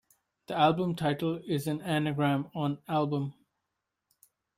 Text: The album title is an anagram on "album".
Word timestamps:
The 0.47 0.57
album 0.57 0.95
title 0.95 1.43
is 1.47 1.67
an 1.67 1.79
anagram 1.83 2.49
on 2.55 2.79
"album". 2.87 3.35